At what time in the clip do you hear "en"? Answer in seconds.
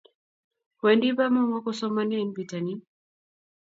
2.23-2.29